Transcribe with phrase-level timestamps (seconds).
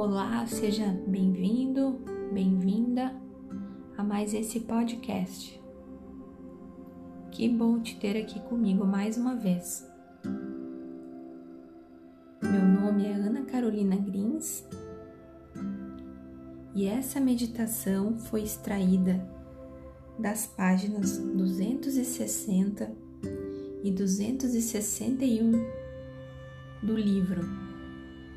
[0.00, 1.98] Olá, seja bem-vindo,
[2.32, 3.12] bem-vinda
[3.96, 5.60] a mais esse podcast.
[7.32, 9.84] Que bom te ter aqui comigo mais uma vez.
[12.40, 14.64] Meu nome é Ana Carolina Grins
[16.76, 19.20] e essa meditação foi extraída
[20.16, 22.88] das páginas 260
[23.82, 25.50] e 261
[26.84, 27.67] do livro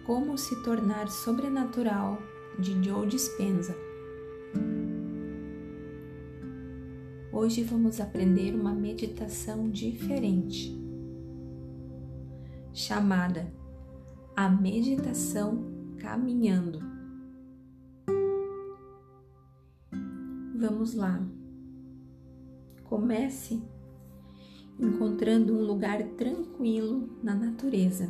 [0.05, 2.17] como se tornar sobrenatural
[2.57, 3.75] de Joe Dispenza.
[7.31, 10.75] Hoje vamos aprender uma meditação diferente,
[12.73, 13.53] chamada
[14.35, 15.63] a meditação
[15.97, 16.79] caminhando.
[20.55, 21.23] Vamos lá.
[22.83, 23.63] Comece
[24.80, 28.09] encontrando um lugar tranquilo na natureza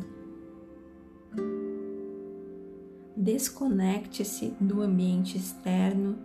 [3.16, 6.16] desconecte-se do ambiente externo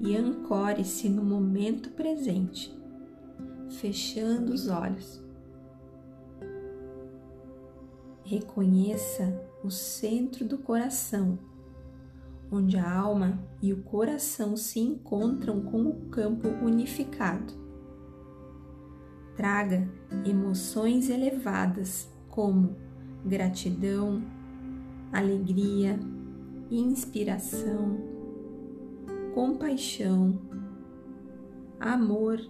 [0.00, 2.76] e ancore-se no momento presente,
[3.80, 5.22] fechando os olhos.
[8.24, 11.38] Reconheça o centro do coração,
[12.50, 17.54] onde a alma e o coração se encontram com o campo unificado.
[19.36, 19.88] Traga
[20.24, 22.76] emoções elevadas como
[23.24, 24.22] gratidão,
[25.12, 25.98] alegria,
[26.70, 27.98] inspiração,
[29.34, 30.38] compaixão,
[31.78, 32.40] amor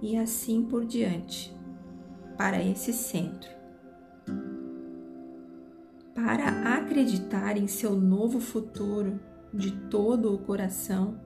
[0.00, 1.56] e assim por diante
[2.36, 3.50] para esse centro.
[6.14, 9.20] Para acreditar em seu novo futuro
[9.52, 11.20] de todo o coração,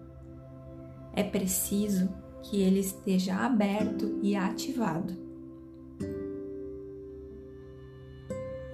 [1.13, 2.09] é preciso
[2.43, 5.22] que ele esteja aberto e ativado.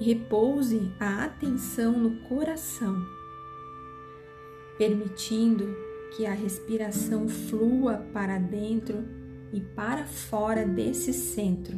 [0.00, 3.18] Repouse a atenção no coração
[4.78, 5.76] permitindo
[6.16, 9.04] que a respiração flua para dentro
[9.52, 11.76] e para fora desse centro,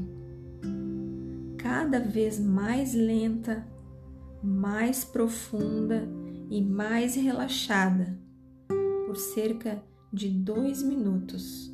[1.57, 3.67] cada vez mais lenta,
[4.43, 6.07] mais profunda
[6.51, 8.19] e mais relaxada,
[9.07, 9.83] por cerca
[10.13, 11.71] de dois minutos.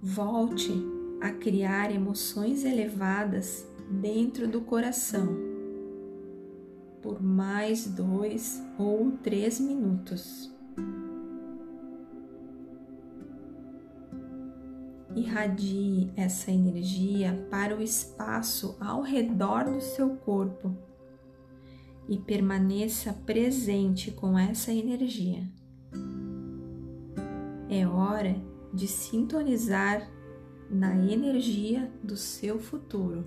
[0.00, 0.72] Volte
[1.20, 5.56] a criar emoções elevadas dentro do coração
[7.06, 10.52] por mais dois ou três minutos.
[15.14, 20.76] Irradie essa energia para o espaço ao redor do seu corpo
[22.08, 25.44] e permaneça presente com essa energia.
[27.70, 28.34] É hora
[28.74, 30.10] de sintonizar
[30.70, 33.24] na energia do seu futuro.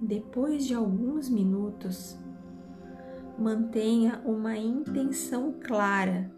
[0.00, 2.18] Depois de alguns minutos,
[3.38, 6.30] mantenha uma intenção clara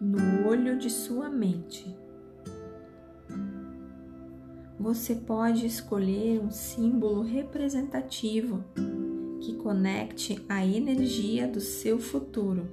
[0.00, 1.96] no olho de sua mente.
[4.78, 8.62] Você pode escolher um símbolo representativo
[9.46, 12.66] que conecte a energia do seu futuro.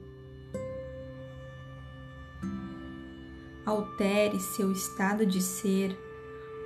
[3.63, 5.95] Altere seu estado de ser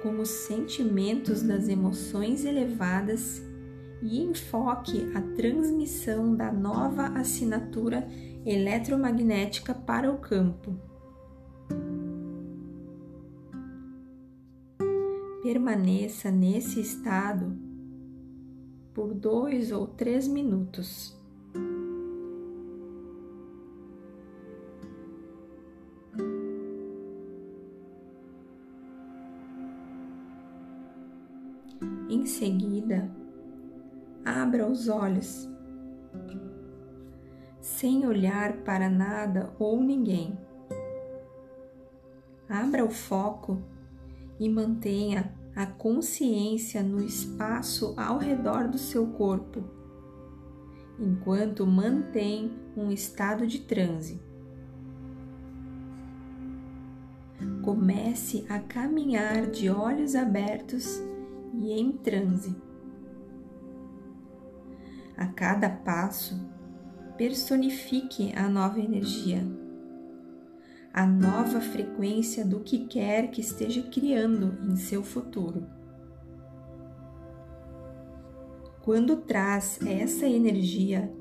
[0.02, 3.44] com os sentimentos das emoções elevadas
[4.02, 8.08] e enfoque a transmissão da nova assinatura
[8.46, 10.74] eletromagnética para o campo.
[15.44, 17.68] Permaneça nesse estado
[18.98, 21.16] por dois ou três minutos.
[32.10, 33.08] Em seguida,
[34.26, 35.48] abra os olhos,
[37.62, 40.36] sem olhar para nada ou ninguém.
[42.50, 43.62] Abra o foco
[44.40, 49.64] e mantenha a consciência no espaço ao redor do seu corpo,
[51.00, 54.22] enquanto mantém um estado de transe.
[57.64, 61.02] Comece a caminhar de olhos abertos
[61.56, 62.56] e em transe.
[65.18, 66.40] A cada passo,
[67.18, 69.44] personifique a nova energia,
[70.98, 75.64] a nova frequência do que quer que esteja criando em seu futuro.
[78.82, 81.14] Quando traz essa energia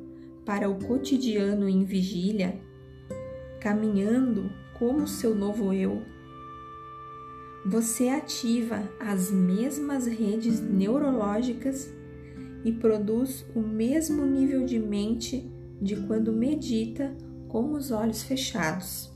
[0.46, 2.58] para o cotidiano em vigília,
[3.60, 6.00] caminhando como seu novo eu,
[7.66, 11.92] você ativa as mesmas redes neurológicas
[12.64, 15.52] e produz o mesmo nível de mente
[15.82, 17.14] de quando medita
[17.46, 19.14] com os olhos fechados.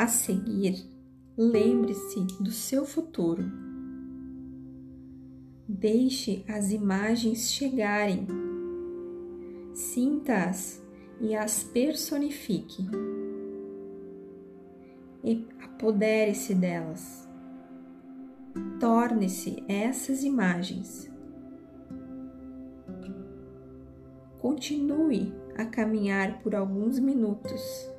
[0.00, 0.88] A seguir,
[1.36, 3.42] lembre-se do seu futuro.
[5.68, 8.24] Deixe as imagens chegarem,
[9.74, 10.80] sinta-as
[11.20, 12.86] e as personifique.
[15.24, 17.28] E apodere-se delas.
[18.78, 21.10] Torne-se essas imagens.
[24.40, 27.97] Continue a caminhar por alguns minutos.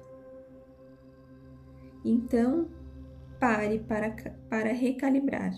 [2.03, 2.67] Então,
[3.39, 4.15] pare para,
[4.49, 5.53] para recalibrar.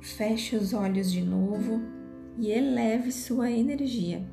[0.00, 1.80] Feche os olhos de novo
[2.38, 4.26] e eleve sua energia.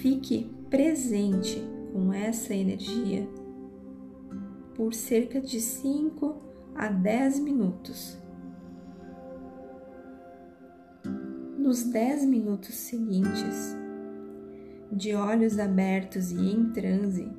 [0.00, 1.62] Fique presente
[1.92, 3.26] com essa energia
[4.74, 6.36] por cerca de 5
[6.74, 8.18] a 10 minutos.
[11.58, 13.74] Nos 10 minutos seguintes,
[14.96, 17.30] de olhos abertos e em transe,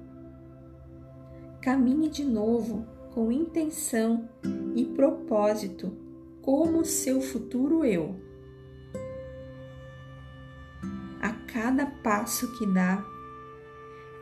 [1.59, 4.30] caminhe de novo com intenção
[4.75, 5.92] e propósito
[6.39, 8.15] como seu futuro eu.
[11.19, 13.04] A cada passo que dá,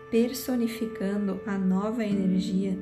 [0.10, 2.80] personificando a nova energia,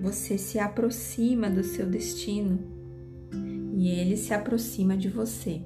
[0.00, 2.60] você se aproxima do seu destino
[3.74, 5.64] e ele se aproxima de você.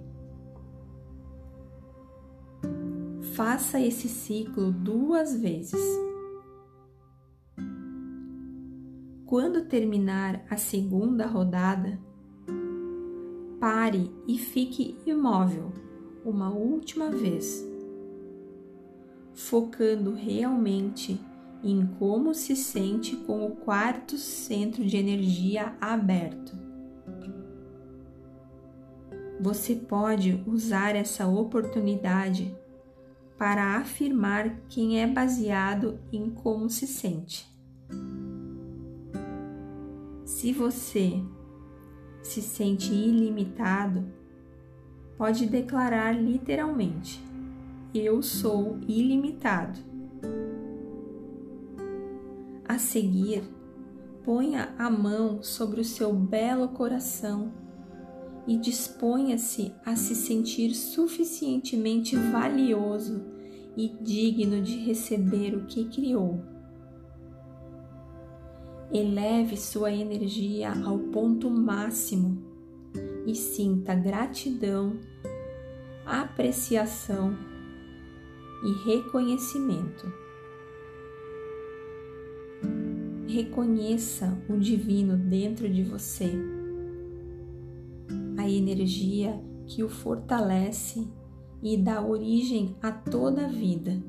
[3.34, 5.80] Faça esse ciclo duas vezes.
[9.26, 11.98] Quando terminar a segunda rodada,
[13.58, 15.72] pare e fique imóvel
[16.24, 17.66] uma última vez,
[19.32, 21.20] focando realmente
[21.60, 26.56] em como se sente com o quarto centro de energia aberto.
[29.40, 32.56] Você pode usar essa oportunidade
[33.38, 37.52] para afirmar quem é baseado em como se sente.
[40.24, 41.22] Se você
[42.22, 44.04] se sente ilimitado,
[45.16, 47.22] pode declarar literalmente:
[47.94, 49.78] Eu sou ilimitado.
[52.66, 53.44] A seguir,
[54.24, 57.52] ponha a mão sobre o seu belo coração
[58.46, 63.24] e disponha-se a se sentir suficientemente valioso
[63.76, 66.42] e digno de receber o que criou.
[68.92, 72.42] Eleve sua energia ao ponto máximo
[73.26, 75.00] e sinta gratidão,
[76.04, 77.36] apreciação
[78.62, 80.12] e reconhecimento.
[83.26, 86.53] Reconheça o divino dentro de você
[88.44, 91.08] a energia que o fortalece
[91.62, 94.02] e dá origem a toda a vida.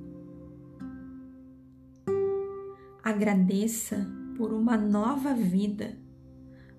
[3.02, 4.06] Agradeça
[4.38, 5.98] por uma nova vida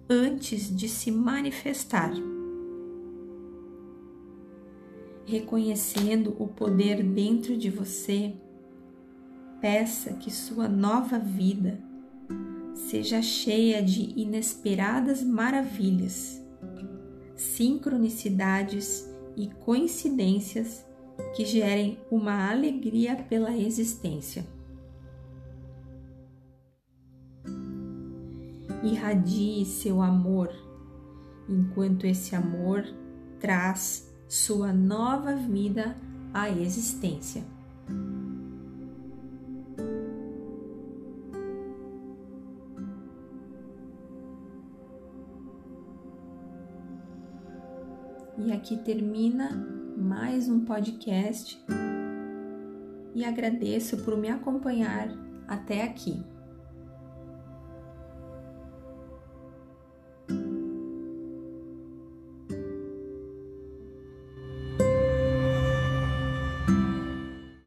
[0.09, 2.13] antes de se manifestar.
[5.25, 8.35] Reconhecendo o poder dentro de você,
[9.63, 11.81] peça que sua nova vida
[12.75, 16.46] seja cheia de inesperadas maravilhas
[17.55, 20.85] sincronicidades e coincidências
[21.35, 24.47] que gerem uma alegria pela existência.
[28.83, 30.51] Irradie seu amor,
[31.49, 32.85] enquanto esse amor
[33.41, 35.97] traz sua nova vida
[36.33, 37.56] à existência.
[48.47, 49.51] E aqui termina
[49.97, 51.61] mais um podcast
[53.13, 55.09] e agradeço por me acompanhar
[55.49, 56.23] até aqui.